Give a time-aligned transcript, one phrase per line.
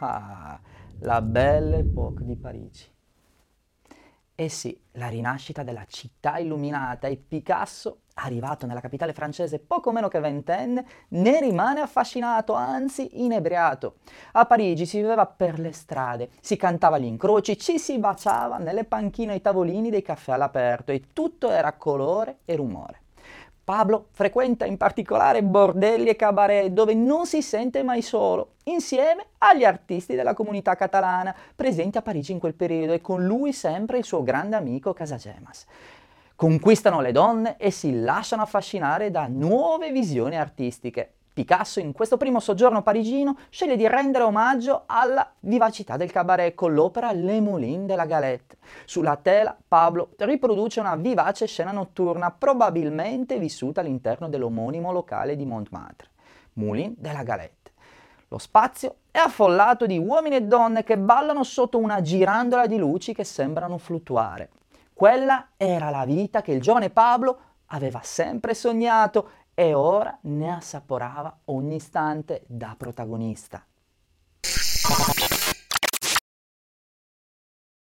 [0.00, 0.60] Ah,
[1.00, 2.86] la belle époque di Parigi.
[4.40, 10.06] Eh sì, la rinascita della città illuminata e Picasso, arrivato nella capitale francese poco meno
[10.06, 13.96] che ventenne, ne rimane affascinato, anzi inebriato.
[14.32, 18.84] A Parigi si viveva per le strade, si cantava agli incroci, ci si baciava nelle
[18.84, 23.00] panchine e ai tavolini dei caffè all'aperto e tutto era colore e rumore.
[23.68, 29.62] Pablo frequenta in particolare bordelli e cabaret dove non si sente mai solo, insieme agli
[29.62, 34.04] artisti della comunità catalana presenti a Parigi in quel periodo e con lui sempre il
[34.04, 35.66] suo grande amico Casagemas.
[36.34, 41.16] Conquistano le donne e si lasciano affascinare da nuove visioni artistiche.
[41.38, 46.74] Picasso in questo primo soggiorno parigino sceglie di rendere omaggio alla vivacità del cabaret con
[46.74, 48.56] l'opera Le Moulin de la Galette.
[48.84, 56.08] Sulla tela Pablo riproduce una vivace scena notturna probabilmente vissuta all'interno dell'omonimo locale di Montmartre,
[56.54, 57.70] Moulin de la Galette.
[58.26, 63.14] Lo spazio è affollato di uomini e donne che ballano sotto una girandola di luci
[63.14, 64.50] che sembrano fluttuare.
[64.92, 71.40] Quella era la vita che il giovane Pablo aveva sempre sognato e ora ne assaporava
[71.46, 73.66] ogni istante da protagonista.